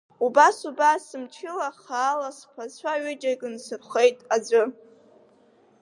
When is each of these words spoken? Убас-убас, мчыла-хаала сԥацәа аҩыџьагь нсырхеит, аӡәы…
Убас-убас, 0.25 1.05
мчыла-хаала 1.21 2.29
сԥацәа 2.37 2.91
аҩыџьагь 2.95 3.45
нсырхеит, 3.53 4.17
аӡәы… 4.35 4.63